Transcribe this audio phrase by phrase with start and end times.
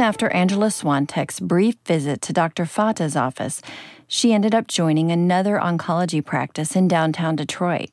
[0.00, 2.64] After Angela Swantek's brief visit to Dr.
[2.64, 3.60] Fata's office,
[4.08, 7.90] she ended up joining another oncology practice in downtown Detroit.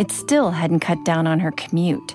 [0.00, 2.12] It still hadn't cut down on her commute.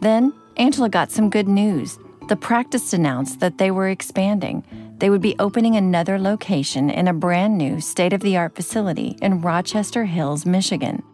[0.00, 1.96] Then Angela got some good news.
[2.28, 4.64] The practice announced that they were expanding.
[4.98, 9.16] They would be opening another location in a brand new state of the art facility
[9.22, 11.04] in Rochester Hills, Michigan.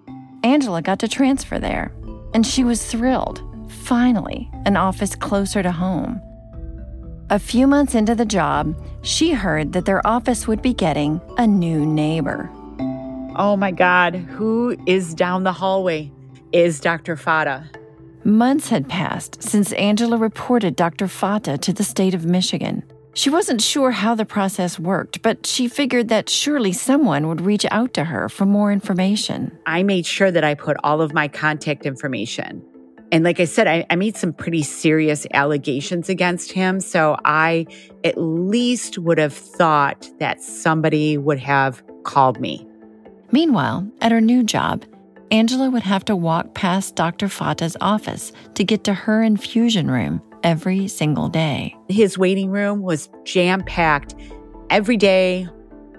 [0.43, 1.93] Angela got to transfer there,
[2.33, 3.43] and she was thrilled.
[3.69, 6.19] Finally, an office closer to home.
[7.33, 11.47] A few months into the job, she heard that their office would be getting a
[11.47, 12.51] new neighbor.
[13.37, 16.13] Oh my God, who is down the hallway?
[16.53, 17.17] Is Dr.
[17.17, 17.65] Fata.
[18.23, 21.09] Months had passed since Angela reported Dr.
[21.09, 22.83] Fata to the state of Michigan.
[23.15, 27.65] She wasn't sure how the process worked, but she figured that surely someone would reach
[27.71, 29.57] out to her for more information.
[29.65, 32.63] I made sure that I put all of my contact information.
[33.13, 36.81] And like I said, I, I made some pretty serious allegations against him.
[36.81, 37.67] So I
[38.03, 42.67] at least would have thought that somebody would have called me.
[43.31, 44.85] Meanwhile, at her new job,
[45.31, 47.29] Angela would have to walk past Dr.
[47.29, 51.75] Fata's office to get to her infusion room every single day.
[51.89, 54.15] His waiting room was jam packed
[54.69, 55.49] every day,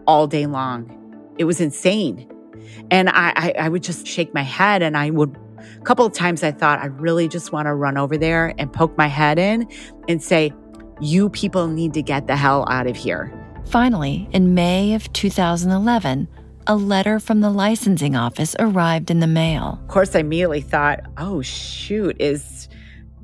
[0.06, 0.90] all day long.
[1.38, 2.28] It was insane.
[2.92, 5.36] And I, I, I, would just shake my head and I would,
[5.78, 8.72] a couple of times I thought, I really just want to run over there and
[8.72, 9.68] poke my head in
[10.08, 10.54] and say,
[11.02, 13.32] you people need to get the hell out of here.
[13.66, 16.28] Finally, in May of 2011,
[16.68, 19.80] a letter from the licensing office arrived in the mail.
[19.82, 22.70] Of course, I immediately thought, oh, shoot, is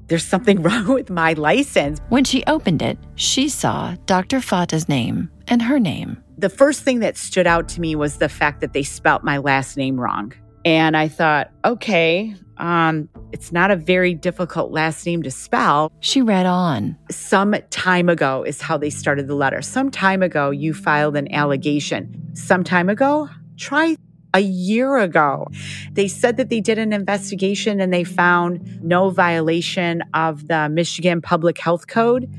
[0.07, 1.99] there's something wrong with my license.
[2.09, 4.41] When she opened it, she saw Dr.
[4.41, 6.21] Fata's name and her name.
[6.37, 9.37] The first thing that stood out to me was the fact that they spelt my
[9.37, 10.33] last name wrong.
[10.69, 15.91] And I thought, okay, um, it's not a very difficult last name to spell.
[15.99, 16.95] She read on.
[17.09, 19.63] Some time ago is how they started the letter.
[19.63, 22.35] Some time ago, you filed an allegation.
[22.35, 23.27] Some time ago,
[23.57, 23.95] try
[24.35, 25.47] a year ago.
[25.93, 31.19] They said that they did an investigation and they found no violation of the Michigan
[31.19, 32.31] Public Health Code,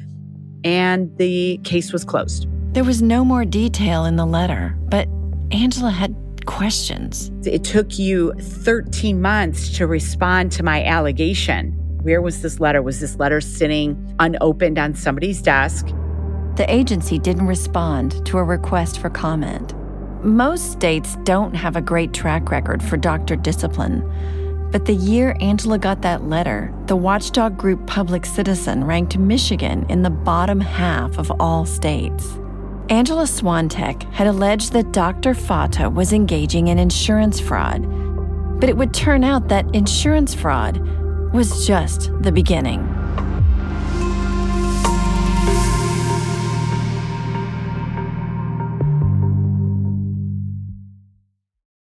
[0.62, 2.46] and the case was closed.
[2.74, 5.08] There was no more detail in the letter, but
[5.50, 6.14] Angela had
[6.46, 7.30] questions.
[7.44, 11.72] It took you 13 months to respond to my allegation.
[12.02, 12.82] Where was this letter?
[12.82, 15.86] Was this letter sitting unopened on somebody's desk?
[16.56, 19.74] The agency didn't respond to a request for comment.
[20.24, 24.02] Most states don't have a great track record for doctor discipline.
[24.70, 30.02] But the year Angela got that letter, the watchdog group Public Citizen ranked Michigan in
[30.02, 32.38] the bottom half of all states.
[32.90, 35.32] Angela Swantek had alleged that Dr.
[35.32, 37.86] Fata was engaging in insurance fraud.
[38.58, 40.78] But it would turn out that insurance fraud
[41.32, 42.82] was just the beginning.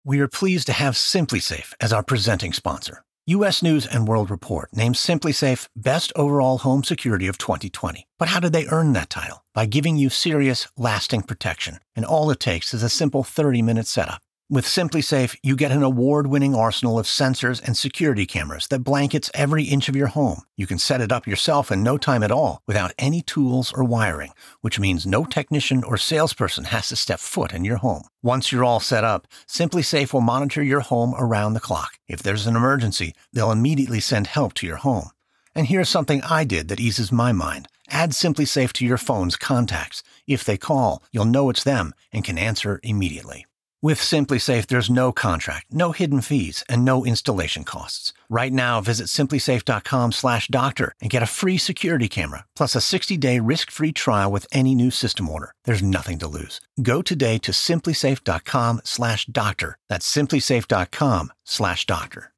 [0.05, 3.05] We are pleased to have SimpliSafe as our presenting sponsor.
[3.37, 3.63] U.S.
[3.63, 8.09] News and World Report named SimpliSafe Best Overall Home Security of 2020.
[8.19, 9.45] But how did they earn that title?
[9.55, 11.79] By giving you serious, lasting protection.
[11.95, 14.23] And all it takes is a simple 30 minute setup.
[14.53, 19.63] With SimpliSafe, you get an award-winning arsenal of sensors and security cameras that blankets every
[19.63, 20.43] inch of your home.
[20.57, 23.85] You can set it up yourself in no time at all without any tools or
[23.85, 28.09] wiring, which means no technician or salesperson has to step foot in your home.
[28.23, 32.01] Once you're all set up, SimpliSafe will monitor your home around the clock.
[32.09, 35.11] If there's an emergency, they'll immediately send help to your home.
[35.55, 37.69] And here's something I did that eases my mind.
[37.89, 40.03] Add SimpliSafe to your phone's contacts.
[40.27, 43.47] If they call, you'll know it's them and can answer immediately.
[43.83, 48.13] With SimpliSafe, there's no contract, no hidden fees, and no installation costs.
[48.29, 54.31] Right now, visit simplisafe.com/doctor and get a free security camera plus a 60-day risk-free trial
[54.31, 55.55] with any new system order.
[55.65, 56.61] There's nothing to lose.
[56.83, 59.77] Go today to simplisafe.com/doctor.
[59.89, 62.33] That's simplisafe.com/doctor.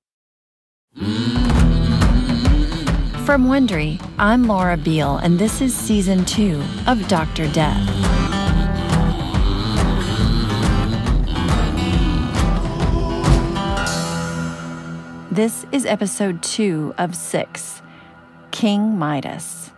[3.27, 8.22] From Wondery, I'm Laura Beal, and this is season two of Doctor Death.
[15.33, 17.81] This is episode two of six
[18.51, 19.71] King Midas.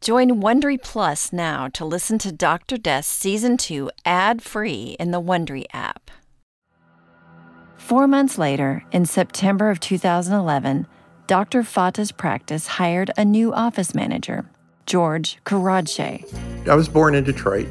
[0.00, 2.76] Join Wondery Plus now to listen to Dr.
[2.76, 6.12] Death Season 2 ad free in the Wondery app.
[7.76, 10.86] Four months later, in September of 2011,
[11.26, 11.64] Dr.
[11.64, 14.48] Fata's practice hired a new office manager,
[14.86, 16.68] George Karadsheh.
[16.68, 17.66] I was born in Detroit,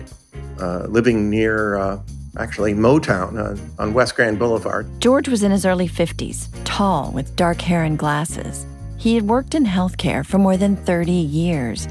[0.59, 2.01] uh, living near uh,
[2.37, 4.87] actually Motown uh, on West Grand Boulevard.
[4.99, 8.65] George was in his early 50s, tall with dark hair and glasses.
[8.97, 11.87] He had worked in healthcare for more than 30 years,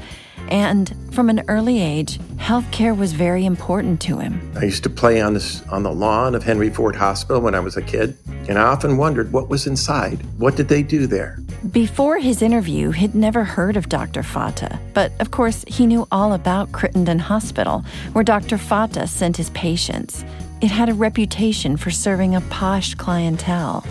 [0.49, 4.39] And from an early age, healthcare was very important to him.
[4.55, 7.59] I used to play on this on the lawn of Henry Ford Hospital when I
[7.59, 8.15] was a kid,
[8.47, 10.19] and I often wondered what was inside.
[10.37, 11.39] What did they do there?
[11.71, 14.21] Before his interview, he'd never heard of Dr.
[14.21, 17.83] Fata, but of course, he knew all about Crittenden Hospital,
[18.13, 18.59] where Dr.
[18.59, 20.23] Fata sent his patients.
[20.61, 23.85] It had a reputation for serving a posh clientele.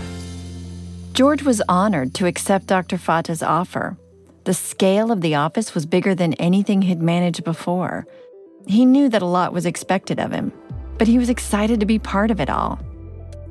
[1.12, 2.96] George was honored to accept Dr.
[2.96, 3.96] Fata's offer.
[4.44, 8.06] The scale of the office was bigger than anything he'd managed before.
[8.66, 10.52] He knew that a lot was expected of him,
[10.96, 12.78] but he was excited to be part of it all.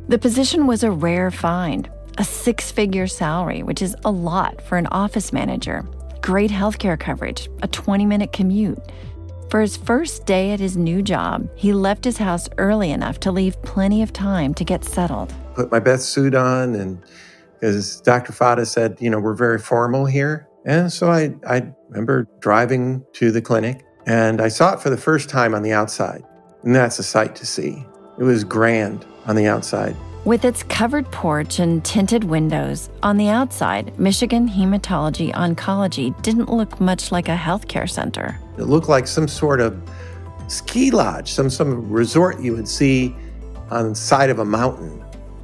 [0.08, 4.78] The position was a rare find, a six figure salary, which is a lot for
[4.78, 5.86] an office manager,
[6.22, 8.80] great healthcare coverage, a 20 minute commute.
[9.50, 13.32] For his first day at his new job, he left his house early enough to
[13.32, 15.34] leave plenty of time to get settled.
[15.56, 17.04] Put my best suit on, and
[17.64, 18.34] because Dr.
[18.34, 20.50] Fata said, you know, we're very formal here.
[20.66, 24.98] And so I, I remember driving to the clinic and I saw it for the
[24.98, 26.24] first time on the outside.
[26.64, 27.86] And that's a sight to see.
[28.20, 29.96] It was grand on the outside.
[30.26, 36.80] With its covered porch and tinted windows, on the outside, Michigan Hematology Oncology didn't look
[36.80, 38.40] much like a healthcare center.
[38.58, 39.80] It looked like some sort of
[40.48, 43.16] ski lodge, some, some resort you would see
[43.70, 45.00] on the side of a mountain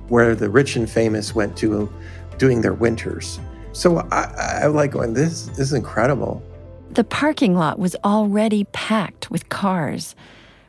[0.09, 1.91] where the rich and famous went to
[2.37, 3.39] doing their winters.
[3.71, 6.43] So I, I like going, this, this is incredible.
[6.91, 10.15] The parking lot was already packed with cars.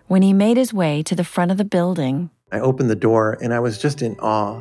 [0.07, 3.39] When he made his way to the front of the building, I opened the door
[3.41, 4.61] and I was just in awe.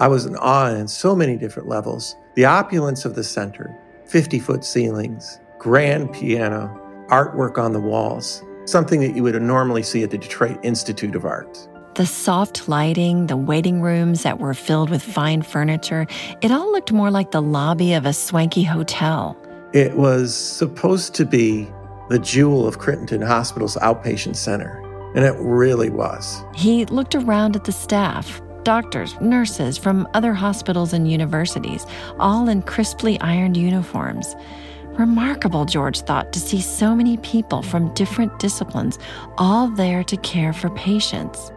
[0.00, 2.16] I was in awe in so many different levels.
[2.36, 3.76] The opulence of the center,
[4.06, 10.02] 50 foot ceilings, grand piano, artwork on the walls, something that you would normally see
[10.02, 11.68] at the Detroit Institute of Arts.
[11.94, 16.06] The soft lighting, the waiting rooms that were filled with fine furniture,
[16.40, 19.36] it all looked more like the lobby of a swanky hotel.
[19.72, 21.68] It was supposed to be
[22.08, 24.80] the jewel of Crittenden Hospital's outpatient center,
[25.14, 26.42] and it really was.
[26.54, 31.86] He looked around at the staff doctors, nurses from other hospitals and universities,
[32.18, 34.34] all in crisply ironed uniforms.
[34.98, 38.98] Remarkable, George thought, to see so many people from different disciplines
[39.38, 41.50] all there to care for patients.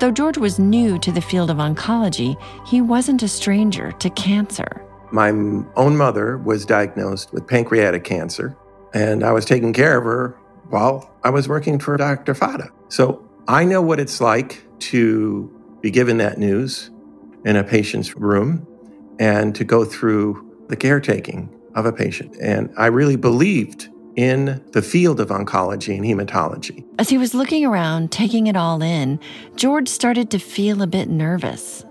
[0.00, 4.84] Though George was new to the field of oncology, he wasn't a stranger to cancer.
[5.12, 8.56] My own mother was diagnosed with pancreatic cancer,
[8.92, 10.36] and I was taking care of her
[10.68, 12.34] while I was working for Dr.
[12.34, 12.68] Fata.
[12.88, 15.50] So I know what it's like to
[15.80, 16.90] be given that news
[17.46, 18.66] in a patient's room
[19.18, 22.36] and to go through the caretaking of a patient.
[22.40, 26.84] And I really believed in the field of oncology and hematology.
[26.98, 29.18] As he was looking around, taking it all in,
[29.56, 31.84] George started to feel a bit nervous.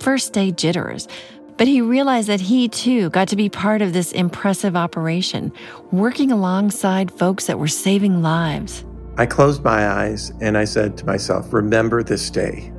[0.00, 1.08] First day jitters,
[1.56, 5.52] but he realized that he too got to be part of this impressive operation,
[5.90, 8.84] working alongside folks that were saving lives.
[9.16, 12.72] I closed my eyes and I said to myself, Remember this day.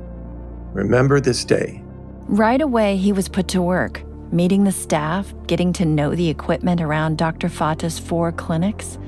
[0.72, 1.82] Remember this day.
[2.26, 4.02] Right away, he was put to work
[4.32, 7.48] meeting the staff, getting to know the equipment around Dr.
[7.48, 8.98] Fata's four clinics.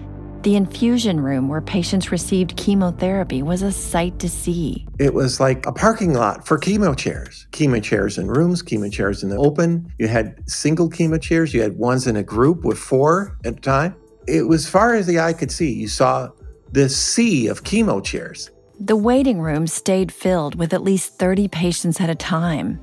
[0.42, 4.84] The infusion room where patients received chemotherapy was a sight to see.
[4.98, 7.46] It was like a parking lot for chemo chairs.
[7.52, 9.92] Chemo chairs in rooms, chemo chairs in the open.
[9.98, 13.60] You had single chemo chairs, you had ones in a group with four at a
[13.60, 13.94] time.
[14.26, 15.72] It was far as the eye could see.
[15.72, 16.30] You saw
[16.72, 18.50] this sea of chemo chairs.
[18.80, 22.80] The waiting room stayed filled with at least 30 patients at a time.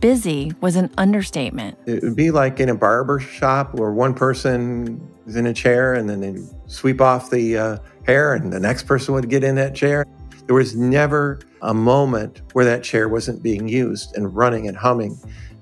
[0.00, 1.78] Busy was an understatement.
[1.86, 5.94] It would be like in a barber shop where one person is in a chair
[5.94, 9.56] and then they sweep off the uh, hair and the next person would get in
[9.56, 10.06] that chair.
[10.46, 15.18] There was never a moment where that chair wasn't being used and running and humming,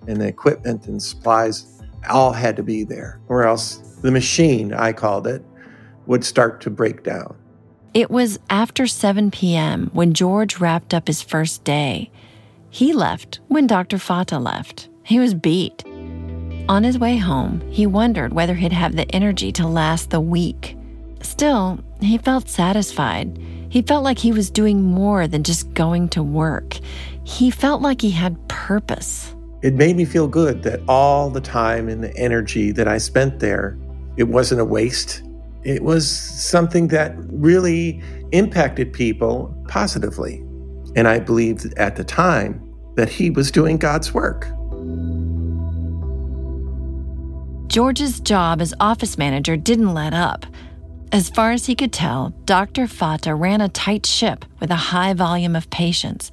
[0.06, 4.92] and the equipment and supplies all had to be there, or else the machine, I
[4.92, 5.44] called it,
[6.06, 7.36] would start to break down.
[7.92, 9.90] It was after 7 p.m.
[9.92, 12.10] when George wrapped up his first day.
[12.70, 13.98] He left when Dr.
[13.98, 14.88] Fata left.
[15.02, 15.84] He was beat.
[16.68, 20.76] On his way home, he wondered whether he'd have the energy to last the week.
[21.22, 23.38] Still, he felt satisfied.
[23.70, 26.78] He felt like he was doing more than just going to work.
[27.24, 29.34] He felt like he had purpose.
[29.62, 33.40] It made me feel good that all the time and the energy that I spent
[33.40, 33.78] there,
[34.16, 35.22] it wasn't a waste.
[35.64, 40.44] It was something that really impacted people positively.
[40.98, 42.60] And I believed at the time
[42.96, 44.48] that he was doing God's work.
[47.68, 50.44] George's job as office manager didn't let up.
[51.12, 52.88] As far as he could tell, Dr.
[52.88, 56.32] Fata ran a tight ship with a high volume of patients.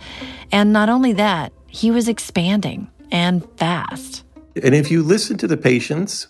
[0.51, 4.23] And not only that, he was expanding and fast.
[4.63, 6.25] And if you listen to the patients,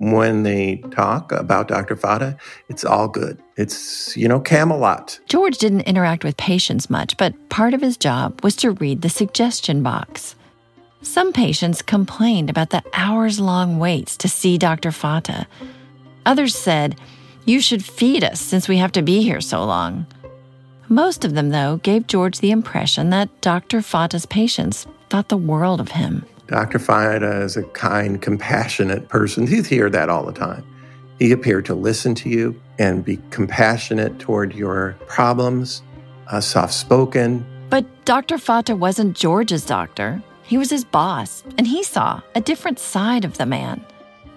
[0.00, 1.94] when they talk about Dr.
[1.94, 2.34] Fata,
[2.70, 3.38] it's all good.
[3.58, 5.20] It's, you know, Camelot.
[5.28, 9.10] George didn't interact with patients much, but part of his job was to read the
[9.10, 10.36] suggestion box.
[11.02, 14.90] Some patients complained about the hours long waits to see Dr.
[14.90, 15.46] Fata.
[16.24, 16.98] Others said,
[17.44, 20.06] You should feed us since we have to be here so long.
[20.88, 23.82] Most of them, though, gave George the impression that Dr.
[23.82, 26.24] Fata's patients thought the world of him.
[26.50, 26.80] Dr.
[26.80, 29.46] Fata is a kind, compassionate person.
[29.46, 30.66] You hear that all the time.
[31.20, 35.82] He appeared to listen to you and be compassionate toward your problems,
[36.26, 37.46] uh, soft spoken.
[37.68, 38.36] But Dr.
[38.36, 40.20] Fata wasn't George's doctor.
[40.42, 43.84] He was his boss, and he saw a different side of the man.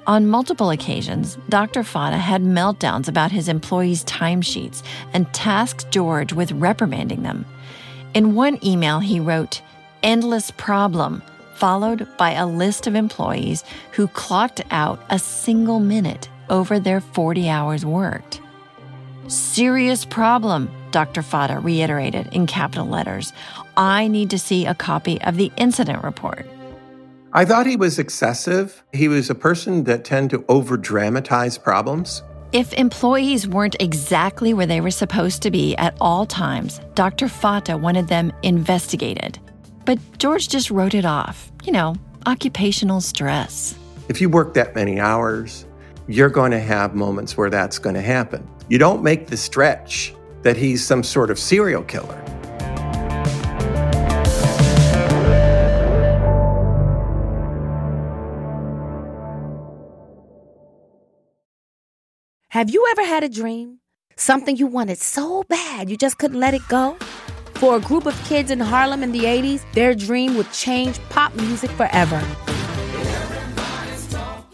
[0.05, 1.83] On multiple occasions, Dr.
[1.83, 7.43] Fata had meltdowns about his employees' timesheets and tasked George with reprimanding them.
[8.13, 9.63] In one email, he wrote,
[10.03, 11.23] Endless problem
[11.55, 17.49] followed by a list of employees who clocked out a single minute over their 40
[17.49, 18.41] hours worked.
[19.27, 21.21] Serious problem, Dr.
[21.21, 23.33] Fata reiterated in capital letters.
[23.77, 26.45] I need to see a copy of the incident report.
[27.31, 28.83] I thought he was excessive.
[28.93, 32.21] He was a person that tended to over dramatize problems.
[32.51, 37.27] If employees weren't exactly where they were supposed to be at all times, Dr.
[37.27, 39.39] Fata wanted them investigated.
[39.85, 41.51] But George just wrote it off.
[41.63, 43.77] You know, occupational stress.
[44.09, 45.65] If you work that many hours,
[46.07, 48.47] you're going to have moments where that's going to happen.
[48.69, 52.19] You don't make the stretch that he's some sort of serial killer.
[62.49, 63.79] Have you ever had a dream?
[64.15, 66.97] Something you wanted so bad you just couldn't let it go?
[67.55, 71.33] For a group of kids in Harlem in the 80s, their dream would change pop
[71.35, 72.21] music forever.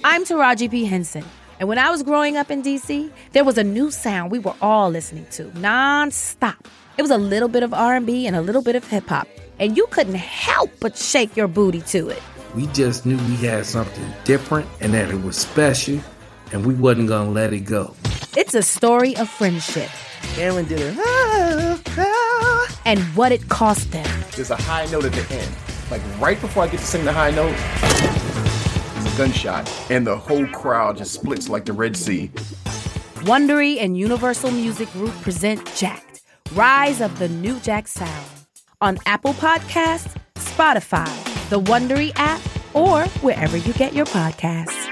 [0.04, 0.86] I'm Taraji P.
[0.86, 1.24] Henson,
[1.60, 4.54] and when I was growing up in DC, there was a new sound we were
[4.62, 6.68] all listening to non-stop.
[6.98, 9.28] It was a little bit of R&B and a little bit of hip hop,
[9.60, 12.22] and you couldn't help but shake your booty to it.
[12.56, 16.00] We just knew we had something different and that it was special
[16.52, 17.96] and we wasn't gonna let it go.
[18.36, 19.90] It's a story of friendship.
[20.38, 22.09] Aaron did it.
[22.90, 24.24] And what it cost them.
[24.36, 25.56] There's a high note at the end.
[25.92, 27.56] Like right before I get to sing the high note,
[28.96, 29.92] there's a gunshot.
[29.92, 32.32] And the whole crowd just splits like the Red Sea.
[33.28, 38.26] Wondery and Universal Music Group present Jacked, Rise of the New Jack Sound.
[38.82, 41.06] On Apple Podcasts, Spotify,
[41.52, 42.42] the Wondery app,
[42.74, 44.90] or wherever you get your podcasts.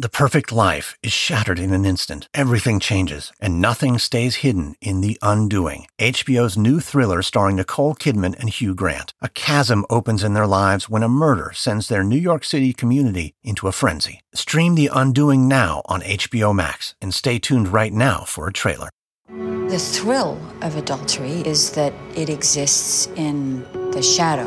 [0.00, 2.28] The perfect life is shattered in an instant.
[2.32, 5.86] Everything changes, and nothing stays hidden in the undoing.
[5.98, 9.12] HBO's new thriller starring Nicole Kidman and Hugh Grant.
[9.20, 13.34] A chasm opens in their lives when a murder sends their New York City community
[13.42, 14.20] into a frenzy.
[14.32, 18.90] Stream The Undoing now on HBO Max, and stay tuned right now for a trailer.
[19.26, 24.46] The thrill of adultery is that it exists in the shadow.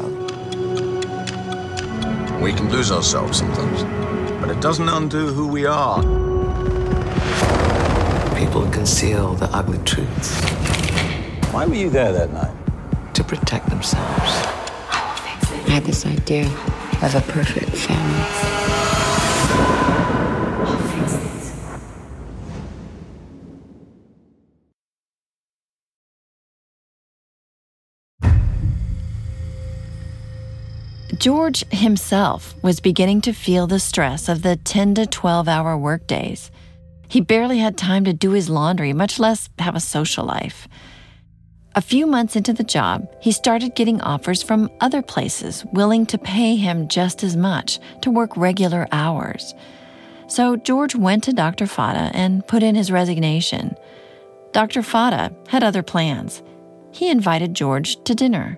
[2.39, 6.01] We can lose ourselves sometimes but it doesn't undo who we are.
[8.35, 10.41] People conceal the ugly truths.
[11.51, 12.51] Why were you there that night?
[13.13, 14.31] To protect themselves.
[14.89, 16.47] I had this idea
[17.03, 18.50] of a perfect family.
[31.21, 36.49] George himself was beginning to feel the stress of the 10 to 12 hour workdays.
[37.07, 40.67] He barely had time to do his laundry, much less have a social life.
[41.75, 46.17] A few months into the job, he started getting offers from other places willing to
[46.17, 49.53] pay him just as much to work regular hours.
[50.25, 51.67] So George went to Dr.
[51.67, 53.75] Fata and put in his resignation.
[54.53, 54.81] Dr.
[54.81, 56.41] Fata had other plans.
[56.91, 58.57] He invited George to dinner.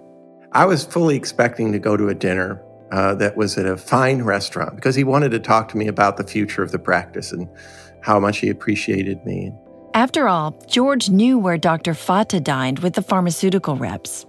[0.54, 4.22] I was fully expecting to go to a dinner uh, that was at a fine
[4.22, 7.50] restaurant because he wanted to talk to me about the future of the practice and
[8.02, 9.52] how much he appreciated me.
[9.96, 11.96] After all, George knew where Dr.
[11.96, 14.28] Fata dined with the pharmaceutical reps.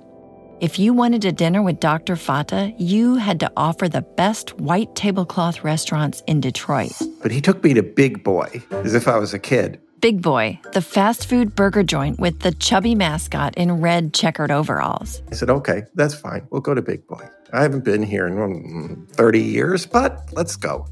[0.61, 2.17] If you wanted a dinner with Dr.
[2.17, 6.93] Fata, you had to offer the best white tablecloth restaurants in Detroit.
[7.21, 9.79] But he took me to Big Boy as if I was a kid.
[10.05, 15.23] Big Boy, the fast food burger joint with the chubby mascot in red checkered overalls.
[15.31, 16.47] I said, okay, that's fine.
[16.51, 17.27] We'll go to Big Boy.
[17.55, 20.87] I haven't been here in mm, 30 years, but let's go.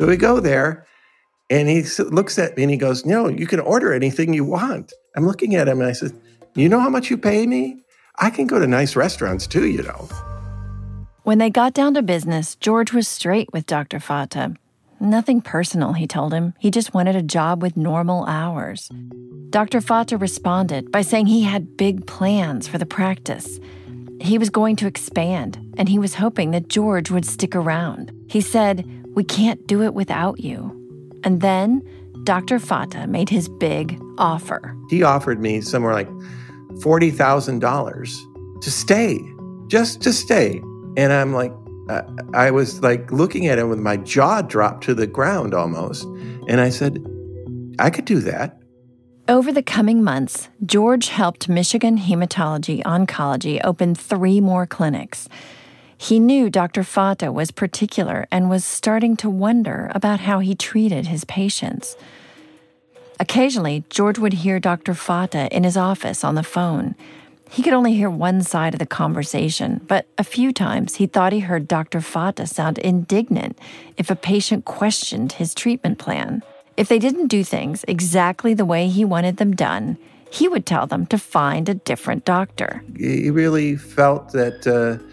[0.00, 0.84] So we go there,
[1.48, 4.92] and he looks at me and he goes, No, you can order anything you want.
[5.16, 6.10] I'm looking at him and I said,
[6.56, 7.84] You know how much you pay me?
[8.18, 10.08] I can go to nice restaurants too, you know.
[11.22, 14.00] When they got down to business, George was straight with Dr.
[14.00, 14.56] Fata.
[15.02, 16.52] Nothing personal, he told him.
[16.58, 18.90] He just wanted a job with normal hours.
[19.48, 19.80] Dr.
[19.80, 23.58] Fata responded by saying he had big plans for the practice.
[24.20, 28.12] He was going to expand, and he was hoping that George would stick around.
[28.28, 30.76] He said, We can't do it without you.
[31.24, 31.82] And then
[32.24, 32.58] Dr.
[32.58, 34.76] Fata made his big offer.
[34.90, 36.10] He offered me somewhere like
[36.82, 39.18] $40,000 to stay,
[39.68, 40.60] just to stay.
[40.98, 41.52] And I'm like,
[42.34, 46.04] I was like looking at him with my jaw dropped to the ground almost.
[46.48, 47.04] And I said,
[47.78, 48.60] I could do that.
[49.28, 55.28] Over the coming months, George helped Michigan Hematology Oncology open three more clinics.
[55.96, 56.82] He knew Dr.
[56.82, 61.94] Fata was particular and was starting to wonder about how he treated his patients.
[63.20, 64.94] Occasionally, George would hear Dr.
[64.94, 66.94] Fata in his office on the phone.
[67.50, 71.32] He could only hear one side of the conversation, but a few times he thought
[71.32, 72.00] he heard Dr.
[72.00, 73.58] Fata sound indignant
[73.96, 76.44] if a patient questioned his treatment plan.
[76.76, 79.98] If they didn't do things exactly the way he wanted them done,
[80.30, 82.84] he would tell them to find a different doctor.
[82.96, 85.04] He really felt that uh,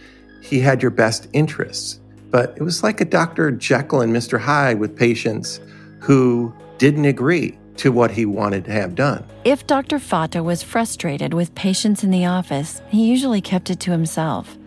[0.43, 3.49] he had your best interests, but it was like a Dr.
[3.49, 4.39] Jekyll and Mr.
[4.39, 5.59] Hyde with patients
[6.01, 9.23] who didn't agree to what he wanted to have done.
[9.43, 9.99] If Dr.
[9.99, 14.57] Fata was frustrated with patients in the office, he usually kept it to himself.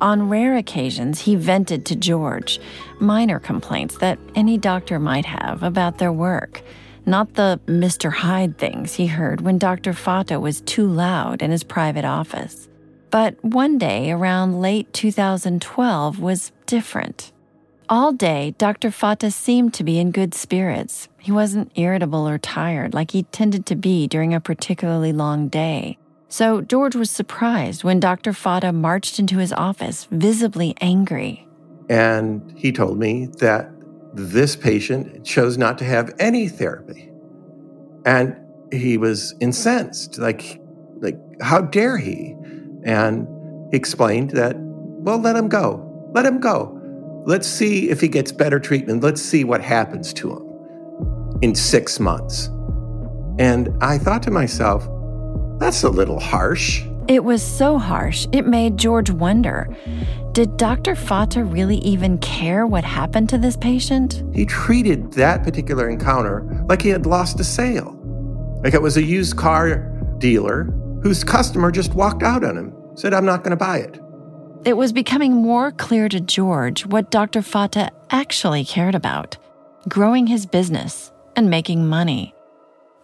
[0.00, 2.60] On rare occasions, he vented to George
[3.00, 6.62] minor complaints that any doctor might have about their work,
[7.06, 8.12] not the Mr.
[8.12, 9.92] Hyde things he heard when Dr.
[9.92, 12.68] Fata was too loud in his private office.
[13.10, 17.32] But one day around late 2012 was different.
[17.86, 18.90] All day, Dr.
[18.90, 21.08] Fata seemed to be in good spirits.
[21.18, 25.98] He wasn't irritable or tired like he tended to be during a particularly long day.
[26.28, 28.32] So George was surprised when Dr.
[28.32, 31.46] Fata marched into his office, visibly angry.
[31.90, 33.70] And he told me that
[34.14, 37.12] this patient chose not to have any therapy.
[38.06, 38.34] And
[38.72, 40.58] he was incensed, like,
[41.00, 42.34] like how dare he?
[42.82, 43.28] And
[43.70, 46.10] he explained that, well, let him go.
[46.14, 46.73] Let him go.
[47.26, 49.02] Let's see if he gets better treatment.
[49.02, 52.50] Let's see what happens to him in six months.
[53.38, 54.88] And I thought to myself,
[55.58, 56.84] that's a little harsh.
[57.08, 59.74] It was so harsh, it made George wonder
[60.32, 60.96] did Dr.
[60.96, 64.24] Fata really even care what happened to this patient?
[64.34, 67.96] He treated that particular encounter like he had lost a sale,
[68.64, 69.78] like it was a used car
[70.18, 70.64] dealer
[71.04, 74.00] whose customer just walked out on him, said, I'm not going to buy it.
[74.64, 77.42] It was becoming more clear to George what Dr.
[77.42, 79.36] Fata actually cared about
[79.90, 82.34] growing his business and making money.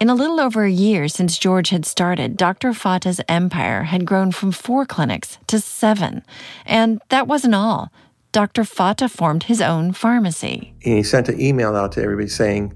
[0.01, 2.73] In a little over a year since George had started, Dr.
[2.73, 6.23] Fata's empire had grown from four clinics to seven.
[6.65, 7.93] And that wasn't all.
[8.33, 8.65] Dr.
[8.65, 10.73] Fata formed his own pharmacy.
[10.79, 12.73] He sent an email out to everybody saying,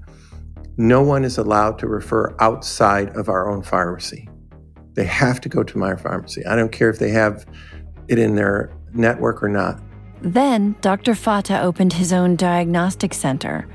[0.77, 4.29] No one is allowed to refer outside of our own pharmacy.
[4.93, 6.45] They have to go to my pharmacy.
[6.45, 7.47] I don't care if they have
[8.07, 9.79] it in their network or not.
[10.21, 11.15] Then Dr.
[11.15, 13.67] Fata opened his own diagnostic center.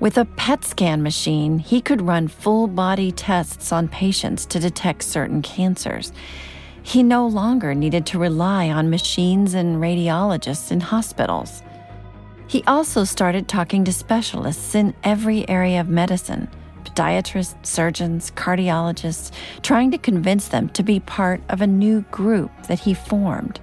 [0.00, 5.02] With a PET scan machine, he could run full body tests on patients to detect
[5.02, 6.12] certain cancers.
[6.82, 11.62] He no longer needed to rely on machines and radiologists in hospitals.
[12.46, 16.48] He also started talking to specialists in every area of medicine
[16.96, 19.30] podiatrists, surgeons, cardiologists,
[19.62, 23.60] trying to convince them to be part of a new group that he formed.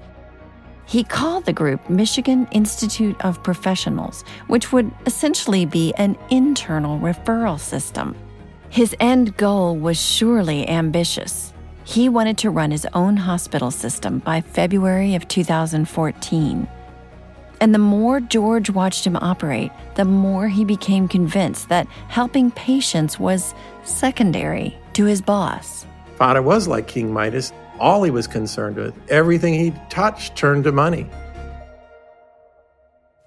[0.85, 7.59] He called the group Michigan Institute of Professionals, which would essentially be an internal referral
[7.59, 8.15] system.
[8.69, 11.53] His end goal was surely ambitious.
[11.85, 16.67] He wanted to run his own hospital system by February of 2014.
[17.63, 23.17] And the more George watched him operate, the more he became convinced that helping patients
[23.17, 25.85] was secondary to his boss.
[26.17, 27.53] Fata was like King Midas.
[27.79, 31.07] All he was concerned with, everything he touched turned to money.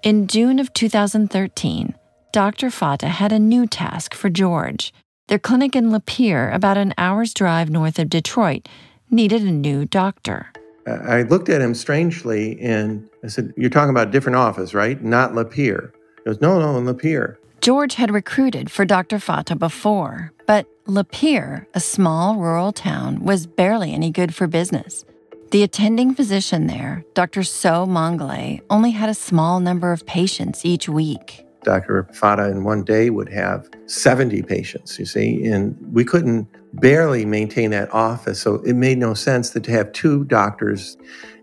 [0.03, 1.95] In June of 2013,
[2.31, 2.69] Dr.
[2.69, 4.93] Fata had a new task for George.
[5.29, 8.69] Their clinic in Lapeer, about an hour's drive north of Detroit,
[9.09, 10.51] needed a new doctor.
[10.87, 15.01] I looked at him strangely and I said, You're talking about a different office, right?
[15.03, 15.91] Not Lapeer.
[16.17, 17.37] He goes, No, no, in Lapeer.
[17.61, 19.19] George had recruited for Dr.
[19.19, 25.03] Fata before, but Lapeer, a small rural town, was barely any good for business.
[25.51, 27.43] The attending physician there, Dr.
[27.43, 31.46] Soe Maunglay, only had a small number of patients each week.
[31.63, 32.07] Dr.
[32.13, 37.71] Fata in one day would have 70 patients, you see, and we couldn't barely maintain
[37.71, 38.39] that office.
[38.39, 40.97] So it made no sense that to have two doctors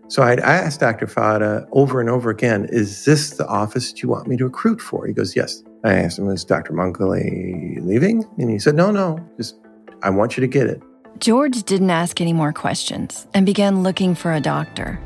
[0.09, 1.07] So I'd asked Dr.
[1.07, 4.81] Fata over and over again, is this the office that you want me to recruit
[4.81, 5.07] for?
[5.07, 5.63] He goes, yes.
[5.83, 6.73] I asked him, is Dr.
[6.73, 8.25] Maunglay leaving?
[8.39, 9.57] And he said, no, no, just
[10.03, 10.83] I want you to get it.
[11.19, 15.01] George didn't ask any more questions and began looking for a doctor.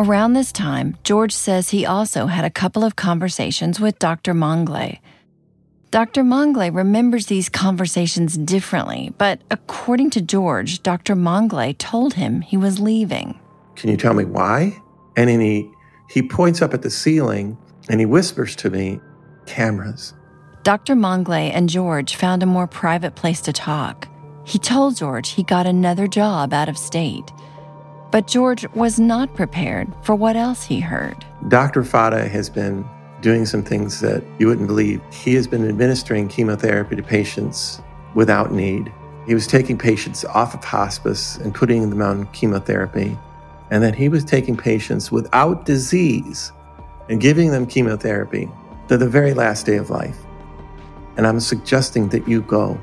[0.00, 4.32] Around this time, George says he also had a couple of conversations with Dr.
[4.32, 5.00] Maunglay.
[5.90, 6.22] Dr.
[6.22, 11.16] Maunglay remembers these conversations differently, but according to George, Dr.
[11.16, 13.40] Maunglay told him he was leaving.
[13.74, 14.80] Can you tell me why?
[15.16, 15.68] And then he,
[16.08, 17.58] he points up at the ceiling
[17.88, 19.00] and he whispers to me,
[19.46, 20.14] cameras.
[20.62, 20.94] Dr.
[20.94, 24.06] Maunglay and George found a more private place to talk.
[24.44, 27.32] He told George he got another job out of state.
[28.10, 31.26] But George was not prepared for what else he heard.
[31.48, 31.84] Dr.
[31.84, 32.88] Fata has been
[33.20, 35.02] doing some things that you wouldn't believe.
[35.12, 37.82] He has been administering chemotherapy to patients
[38.14, 38.92] without need.
[39.26, 43.18] He was taking patients off of hospice and putting them on chemotherapy.
[43.70, 46.52] And then he was taking patients without disease
[47.10, 48.48] and giving them chemotherapy
[48.88, 50.16] to the very last day of life.
[51.18, 52.80] And I'm suggesting that you go.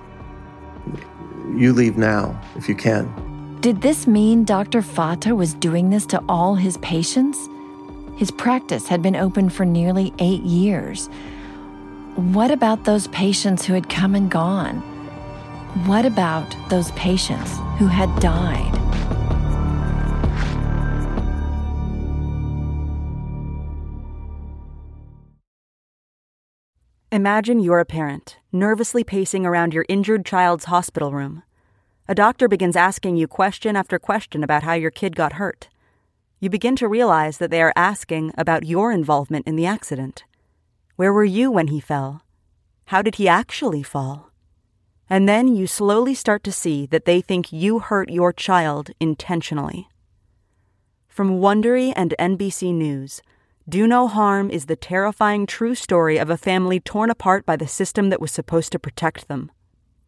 [1.55, 3.24] You leave now if you can.
[3.65, 4.83] Did this mean Dr.
[4.83, 7.49] Fata was doing this to all his patients?
[8.15, 11.07] His practice had been open for nearly eight years.
[12.13, 14.81] What about those patients who had come and gone?
[15.87, 18.71] What about those patients who had died?
[27.11, 31.41] Imagine you're a parent, nervously pacing around your injured child's hospital room.
[32.07, 35.69] A doctor begins asking you question after question about how your kid got hurt
[36.39, 40.25] you begin to realize that they are asking about your involvement in the accident.
[40.95, 42.21] Where were you when he fell?
[42.85, 44.31] How did he actually fall?
[45.09, 49.87] And then you slowly start to see that they think you hurt your child intentionally.
[51.07, 53.21] From Wondery and NBC News,
[53.67, 57.67] Do No Harm is the terrifying true story of a family torn apart by the
[57.67, 59.51] system that was supposed to protect them.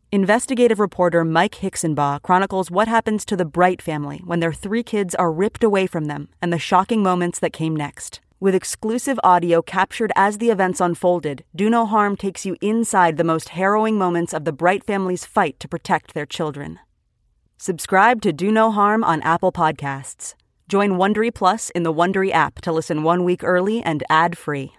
[0.10, 5.13] Investigative reporter Mike Hixenbaugh chronicles what happens to the Bright family when their three kids
[5.15, 8.22] are ripped away from them and the shocking moments that came next.
[8.39, 13.26] With exclusive audio captured as the events unfolded, Do No Harm takes you inside the
[13.26, 16.80] most harrowing moments of the Bright family's fight to protect their children.
[17.58, 20.36] Subscribe to Do No Harm on Apple Podcasts.
[20.70, 24.72] Join Wondery Plus in the Wondery app to listen one week early and ad-free.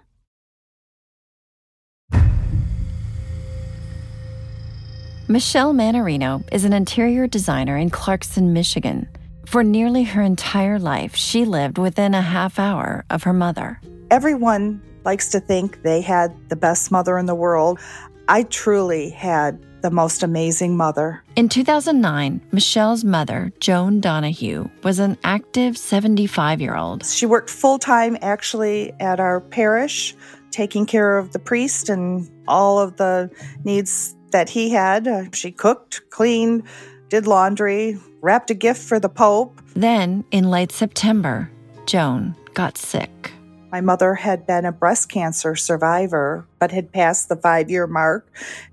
[5.31, 9.07] Michelle Manarino is an interior designer in Clarkston, Michigan.
[9.45, 13.79] For nearly her entire life, she lived within a half hour of her mother.
[14.11, 17.79] Everyone likes to think they had the best mother in the world.
[18.27, 21.23] I truly had the most amazing mother.
[21.37, 27.05] In 2009, Michelle's mother, Joan Donahue, was an active 75 year old.
[27.05, 30.17] She worked full time actually at our parish,
[30.51, 33.31] taking care of the priest and all of the
[33.65, 35.07] needs that he had.
[35.07, 36.65] Uh, she cooked, cleaned,
[37.09, 39.61] did laundry, wrapped a gift for the Pope.
[39.75, 41.51] Then, in late September,
[41.87, 43.33] Joan got sick.
[43.71, 48.27] My mother had been a breast cancer survivor, but had passed the five year mark,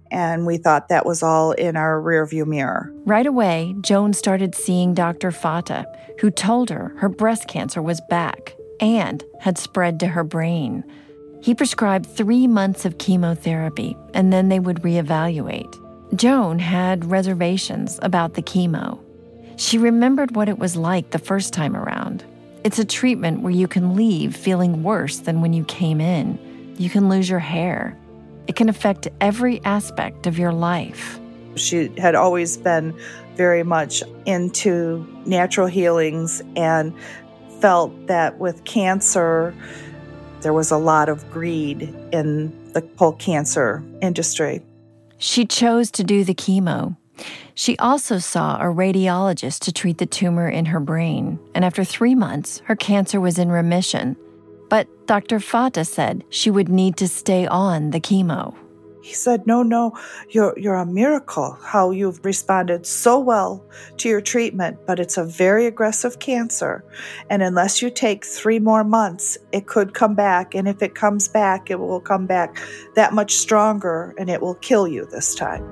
[0.09, 2.91] and we thought that was all in our rearview mirror.
[3.05, 5.31] Right away, Joan started seeing Dr.
[5.31, 5.85] Fata,
[6.19, 10.83] who told her her breast cancer was back and had spread to her brain.
[11.45, 15.79] He prescribed three months of chemotherapy, and then they would reevaluate.
[16.15, 18.99] Joan had reservations about the chemo.
[19.55, 22.23] She remembered what it was like the first time around.
[22.63, 26.39] It's a treatment where you can leave feeling worse than when you came in.
[26.79, 27.95] You can lose your hair.
[28.47, 31.19] It can affect every aspect of your life.
[31.53, 32.99] She had always been
[33.35, 36.91] very much into natural healings and
[37.59, 39.53] felt that with cancer,
[40.45, 44.61] there was a lot of greed in the whole cancer industry.
[45.17, 46.95] She chose to do the chemo.
[47.55, 52.13] She also saw a radiologist to treat the tumor in her brain, and after three
[52.13, 54.15] months, her cancer was in remission.
[54.69, 55.39] But Dr.
[55.39, 58.53] Fata said she would need to stay on the chemo.
[59.05, 59.95] He said, No, no,
[60.29, 63.63] you're, you're a miracle how you've responded so well
[63.97, 66.83] to your treatment, but it's a very aggressive cancer.
[67.29, 70.55] And unless you take three more months, it could come back.
[70.55, 72.57] And if it comes back, it will come back
[72.95, 75.63] that much stronger and it will kill you this time.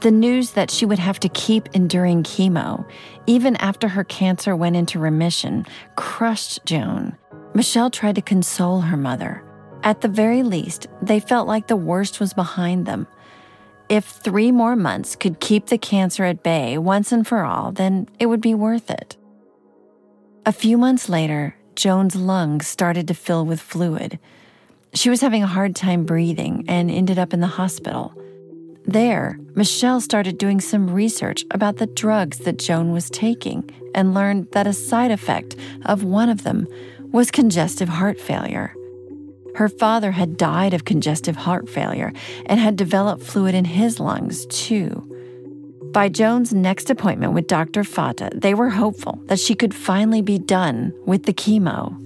[0.00, 2.84] The news that she would have to keep enduring chemo,
[3.28, 7.16] even after her cancer went into remission, crushed Joan.
[7.54, 9.44] Michelle tried to console her mother.
[9.84, 13.06] At the very least, they felt like the worst was behind them.
[13.88, 18.08] If three more months could keep the cancer at bay once and for all, then
[18.18, 19.16] it would be worth it.
[20.46, 24.18] A few months later, Joan's lungs started to fill with fluid.
[24.94, 28.14] She was having a hard time breathing and ended up in the hospital.
[28.84, 34.50] There, Michelle started doing some research about the drugs that Joan was taking and learned
[34.52, 36.66] that a side effect of one of them
[37.12, 38.74] was congestive heart failure.
[39.54, 42.12] Her father had died of congestive heart failure
[42.46, 45.08] and had developed fluid in his lungs, too.
[45.92, 47.84] By Joan's next appointment with Dr.
[47.84, 51.98] Fata, they were hopeful that she could finally be done with the chemo.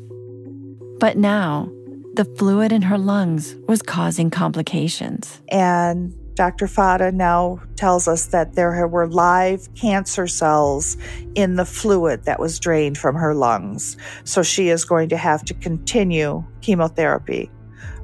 [0.99, 1.71] But now,
[2.15, 5.41] the fluid in her lungs was causing complications.
[5.49, 6.69] And Dr.
[6.69, 10.99] Fata now tells us that there were live cancer cells
[11.35, 13.97] in the fluid that was drained from her lungs.
[14.25, 17.51] So she is going to have to continue chemotherapy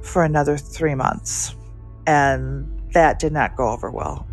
[0.00, 1.54] for another three months.
[2.06, 4.26] And that did not go over well.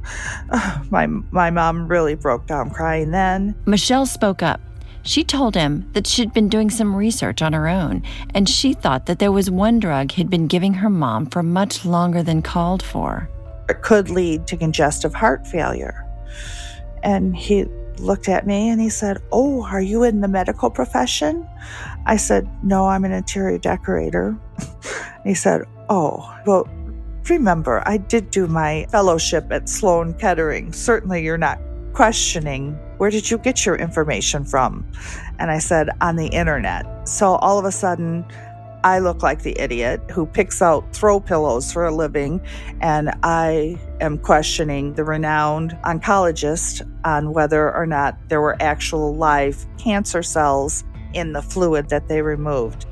[0.90, 3.54] My, my mom really broke down crying then.
[3.66, 4.62] Michelle spoke up.
[5.04, 9.06] She told him that she'd been doing some research on her own, and she thought
[9.06, 12.84] that there was one drug he'd been giving her mom for much longer than called
[12.84, 13.30] for.
[13.82, 16.06] Could lead to congestive heart failure.
[17.04, 17.66] And he
[18.00, 21.48] looked at me and he said, Oh, are you in the medical profession?
[22.06, 24.38] I said, No, I'm an interior decorator.
[25.24, 26.68] he said, Oh, well,
[27.30, 30.74] remember, I did do my fellowship at Sloan Kettering.
[30.74, 31.60] Certainly, you're not
[31.94, 34.86] questioning where did you get your information from?
[35.40, 37.08] And I said, On the internet.
[37.08, 38.26] So all of a sudden,
[38.84, 42.42] I look like the idiot who picks out throw pillows for a living,
[42.82, 49.66] and I am questioning the renowned oncologist on whether or not there were actual live
[49.78, 52.86] cancer cells in the fluid that they removed.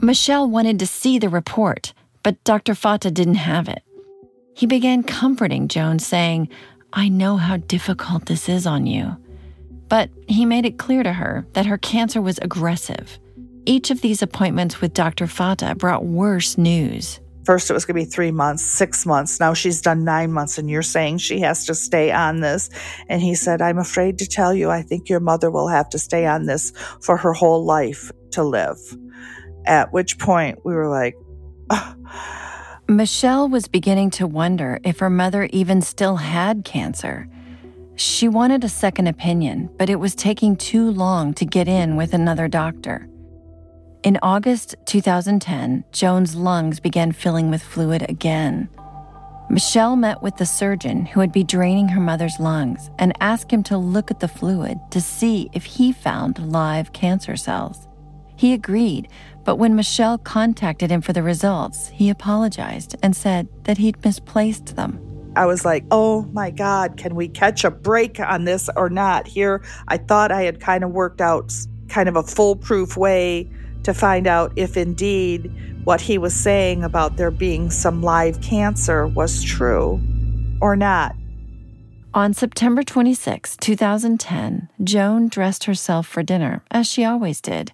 [0.00, 2.74] Michelle wanted to see the report, but Dr.
[2.74, 3.82] Fata didn't have it.
[4.52, 6.48] He began comforting Joan, saying,
[6.92, 9.16] I know how difficult this is on you.
[9.88, 13.18] But he made it clear to her that her cancer was aggressive
[13.66, 15.26] each of these appointments with Dr.
[15.26, 17.20] Fata brought worse news.
[17.44, 19.38] First, it was going to be three months, six months.
[19.38, 22.70] Now she's done nine months, and you're saying she has to stay on this.
[23.08, 25.98] And he said, I'm afraid to tell you, I think your mother will have to
[25.98, 28.78] stay on this for her whole life to live.
[29.64, 31.14] At which point, we were like,
[32.88, 37.28] Michelle was beginning to wonder if her mother even still had cancer.
[37.94, 42.12] She wanted a second opinion, but it was taking too long to get in with
[42.12, 43.08] another doctor.
[44.06, 48.68] In August 2010, Joan's lungs began filling with fluid again.
[49.50, 53.64] Michelle met with the surgeon who would be draining her mother's lungs and asked him
[53.64, 57.88] to look at the fluid to see if he found live cancer cells.
[58.36, 59.08] He agreed,
[59.44, 64.76] but when Michelle contacted him for the results, he apologized and said that he'd misplaced
[64.76, 65.00] them.
[65.34, 69.26] I was like, oh my God, can we catch a break on this or not?
[69.26, 71.52] Here, I thought I had kind of worked out
[71.88, 73.50] kind of a foolproof way
[73.86, 75.50] to find out if indeed
[75.84, 80.00] what he was saying about there being some live cancer was true
[80.60, 81.14] or not.
[82.12, 87.72] On September 26, 2010, Joan dressed herself for dinner, as she always did.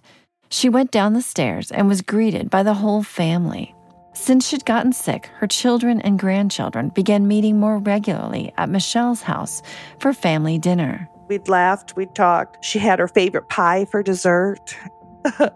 [0.51, 3.73] She went down the stairs and was greeted by the whole family.
[4.13, 9.63] Since she'd gotten sick, her children and grandchildren began meeting more regularly at Michelle's house
[9.97, 11.09] for family dinner.
[11.27, 12.63] We'd laughed, we'd talked.
[12.63, 14.75] She had her favorite pie for dessert,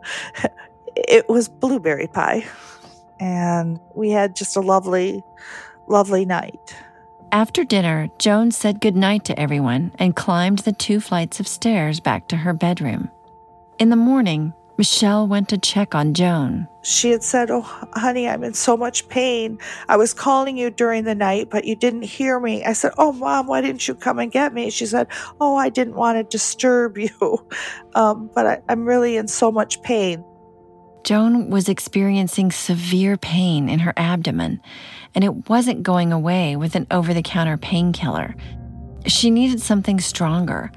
[0.96, 2.46] it was blueberry pie.
[3.20, 5.24] And we had just a lovely,
[5.88, 6.76] lovely night.
[7.32, 12.28] After dinner, Joan said goodnight to everyone and climbed the two flights of stairs back
[12.30, 13.12] to her bedroom.
[13.80, 16.68] In the morning, Michelle went to check on Joan.
[16.88, 17.64] She had said, Oh,
[17.96, 19.60] honey, I'm in so much pain.
[19.90, 22.64] I was calling you during the night, but you didn't hear me.
[22.64, 24.70] I said, Oh, mom, why didn't you come and get me?
[24.70, 25.08] She said,
[25.42, 27.46] Oh, I didn't want to disturb you,
[27.94, 30.24] um, but I, I'm really in so much pain.
[31.04, 34.62] Joan was experiencing severe pain in her abdomen,
[35.14, 38.34] and it wasn't going away with an over the counter painkiller.
[39.08, 40.72] She needed something stronger.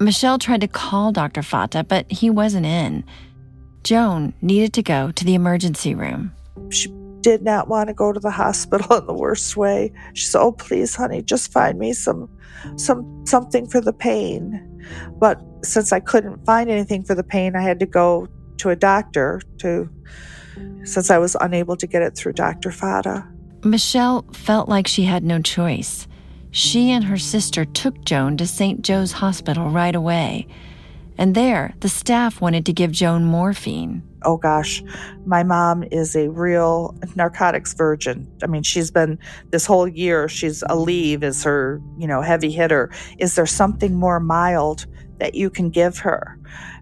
[0.00, 1.42] Michelle tried to call Dr.
[1.42, 3.04] Fata, but he wasn't in.
[3.82, 6.32] Joan needed to go to the emergency room.
[6.70, 9.92] She did not want to go to the hospital in the worst way.
[10.14, 12.28] She said, "Oh, please, honey, just find me some
[12.76, 14.68] some something for the pain."
[15.18, 18.76] But since I couldn't find anything for the pain, I had to go to a
[18.76, 19.88] doctor to
[20.84, 22.70] since I was unable to get it through Dr.
[22.70, 23.26] Fata.
[23.64, 26.06] Michelle felt like she had no choice.
[26.50, 28.82] She and her sister took Joan to St.
[28.82, 30.46] Joe's Hospital right away.
[31.22, 34.02] And there, the staff wanted to give Joan morphine.
[34.24, 34.82] Oh gosh,
[35.24, 38.28] my mom is a real narcotics virgin.
[38.42, 42.90] I mean, she's been this whole year, she's Aleve is her, you know, heavy hitter.
[43.18, 44.86] Is there something more mild
[45.18, 46.40] that you can give her?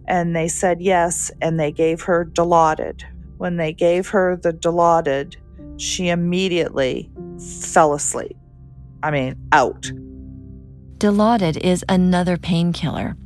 [0.09, 3.03] And they said yes, and they gave her Dilaudid.
[3.37, 5.37] When they gave her the Dilaudid,
[5.76, 7.11] she immediately
[7.61, 8.38] fell asleep.
[9.03, 9.92] I mean, out.
[10.96, 13.18] Dilaudid is another painkiller.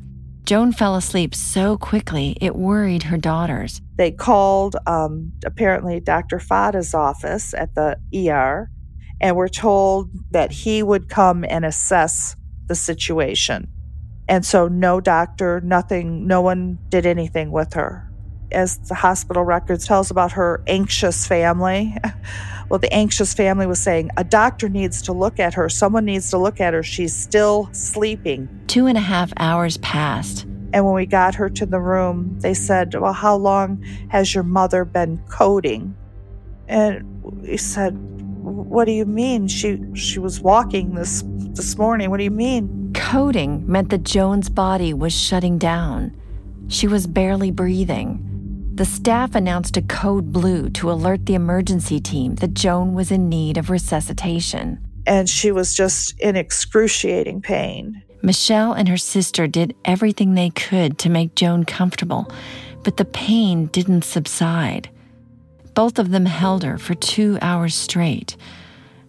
[0.45, 3.81] Joan fell asleep so quickly it worried her daughters.
[3.97, 6.39] They called um, apparently Dr.
[6.39, 8.69] Fata's office at the ER
[9.23, 13.69] and were told that he would come and assess the situation.
[14.29, 18.11] And so, no doctor, nothing, no one did anything with her.
[18.53, 21.97] As the hospital records tells about her anxious family,
[22.69, 25.69] well, the anxious family was saying, a doctor needs to look at her.
[25.69, 26.83] Someone needs to look at her.
[26.83, 28.49] She's still sleeping.
[28.67, 30.47] Two and a half hours passed.
[30.73, 34.43] And when we got her to the room, they said, Well, how long has your
[34.43, 35.95] mother been coding?
[36.67, 37.97] And we said,
[38.43, 39.47] What do you mean?
[39.47, 42.11] She she was walking this this morning.
[42.11, 42.93] What do you mean?
[42.93, 46.13] Coding meant that Joan's body was shutting down.
[46.67, 48.34] She was barely breathing.
[48.75, 53.29] The staff announced a code blue to alert the emergency team that Joan was in
[53.29, 54.81] need of resuscitation.
[55.07, 58.03] And she was just in excruciating pain.
[58.21, 62.29] Michelle and her sister did everything they could to make Joan comfortable,
[62.83, 64.91] but the pain didn't subside.
[65.75, 68.37] Both of them held her for two hours straight,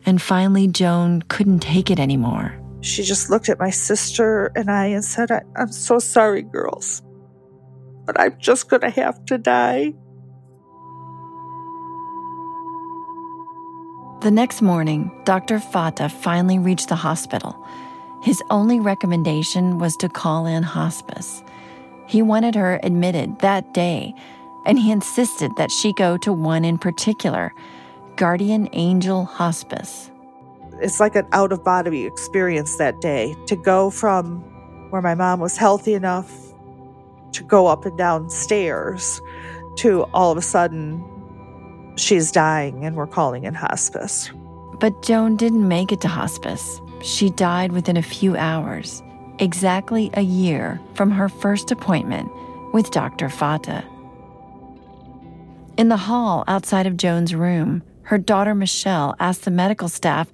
[0.06, 2.54] and finally, Joan couldn't take it anymore.
[2.82, 7.02] She just looked at my sister and I and said, I, am so sorry, girls,
[8.06, 9.94] but I'm just to have to die.
[14.22, 15.60] The next morning, Dr.
[15.60, 17.56] Fata finally reached the hospital.
[18.24, 21.44] His only recommendation was to call in hospice.
[22.08, 24.16] He wanted her admitted that day,
[24.66, 27.54] and he insisted that she go to one in particular
[28.16, 30.10] Guardian Angel Hospice.
[30.82, 34.40] It's like an out of body experience that day to go from
[34.90, 36.45] where my mom was healthy enough
[37.34, 39.22] to go up and down stairs
[39.78, 41.04] to all of a sudden
[41.98, 44.30] she's dying and we're calling in hospice.
[44.80, 46.82] But Joan didn't make it to hospice.
[47.02, 49.02] She died within a few hours,
[49.40, 52.32] exactly a year from her first appointment
[52.74, 53.30] with Dr.
[53.30, 53.84] Fata.
[55.78, 60.32] In the hall outside of Joan's room, her daughter Michelle asked the medical staff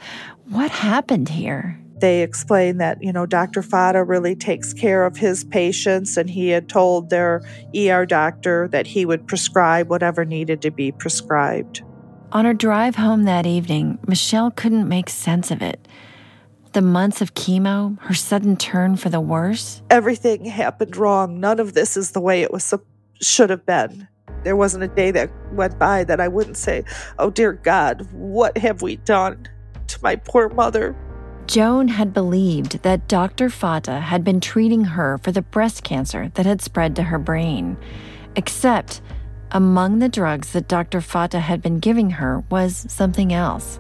[0.50, 1.81] what happened here.
[2.02, 3.62] They explained that, you know, Dr.
[3.62, 7.42] Fata really takes care of his patients, and he had told their
[7.76, 11.84] ER doctor that he would prescribe whatever needed to be prescribed.
[12.34, 15.88] On her drive home that evening, Michelle couldn't make sense of it
[16.74, 19.82] the months of chemo, her sudden turn for the worse?
[19.90, 21.40] Everything happened wrong.
[21.40, 22.74] None of this is the way it was
[23.22, 24.08] should have been.
[24.44, 26.84] There wasn't a day that went by that I wouldn't say,
[27.20, 29.48] "Oh dear God, what have we done
[29.88, 30.96] to my poor mother?"
[31.48, 33.50] Joan had believed that Dr.
[33.50, 37.78] Fata had been treating her for the breast cancer that had spread to her brain.
[38.36, 39.02] Except
[39.52, 41.02] among the drugs that Dr.
[41.02, 43.80] Fata had been giving her was something else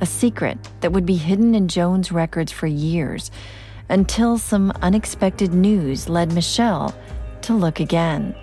[0.00, 3.30] a secret that would be hidden in Joan's records for years
[3.88, 6.94] until some unexpected news led Michelle
[7.42, 8.34] to look again.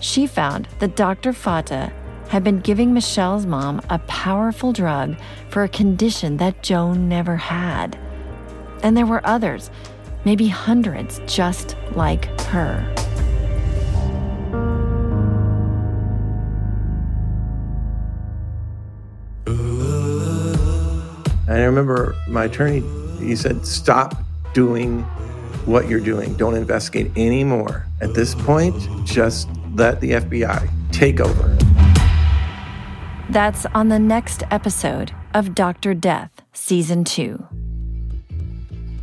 [0.00, 1.32] She found that Dr.
[1.32, 1.92] Fata
[2.28, 5.16] had been giving Michelle's mom a powerful drug
[5.48, 7.98] for a condition that Joan never had.
[8.82, 9.70] And there were others,
[10.24, 12.92] maybe hundreds, just like her.
[21.46, 22.82] And I remember my attorney,
[23.18, 24.16] he said, stop
[24.54, 25.02] doing
[25.66, 26.34] what you're doing.
[26.34, 27.86] Don't investigate anymore.
[28.00, 31.73] At this point, just let the FBI take over.
[33.34, 35.92] That's on the next episode of Dr.
[35.92, 37.44] Death, Season 2.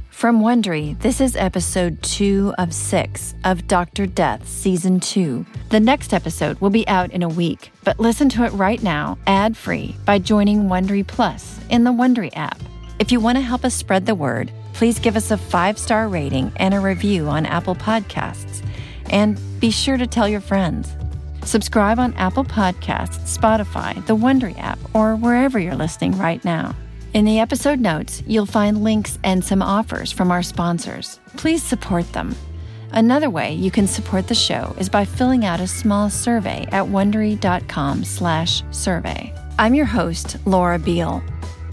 [0.10, 4.06] From Wondery, this is episode two of six of Dr.
[4.06, 5.46] Death Season 2.
[5.68, 9.18] The next episode will be out in a week, but listen to it right now,
[9.28, 12.58] ad free, by joining Wondery Plus in the Wondery app.
[13.00, 16.08] If you want to help us spread the word, please give us a five star
[16.08, 18.66] rating and a review on Apple Podcasts.
[19.10, 20.88] And be sure to tell your friends.
[21.44, 26.76] Subscribe on Apple Podcasts, Spotify, the Wondery app, or wherever you're listening right now.
[27.14, 31.20] In the episode notes, you'll find links and some offers from our sponsors.
[31.36, 32.36] Please support them.
[32.94, 36.86] Another way you can support the show is by filling out a small survey at
[36.86, 39.34] wondery.com/survey.
[39.60, 41.22] I'm your host, Laura Beil.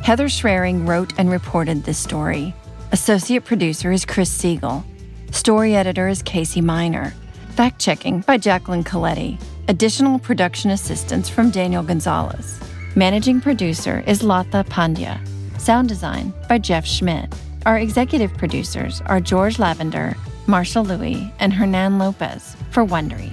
[0.02, 2.54] Heather Schraring wrote and reported this story.
[2.92, 4.84] Associate producer is Chris Siegel.
[5.30, 7.14] Story editor is Casey Miner.
[7.50, 9.38] Fact checking by Jacqueline Coletti.
[9.70, 12.58] Additional production assistance from Daniel Gonzalez.
[12.96, 15.20] Managing producer is Latha Pandya.
[15.60, 17.30] Sound design by Jeff Schmidt.
[17.66, 20.16] Our executive producers are George Lavender,
[20.46, 23.28] Marshall Lewy, and Hernan Lopez for Wondery.